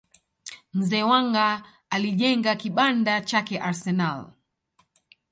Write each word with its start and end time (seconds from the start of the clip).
mzee 0.77 1.03
Wenger 1.11 1.57
alijenga 1.95 2.53
kibanda 2.61 3.13
chake 3.29 3.55
arsenal 3.67 4.21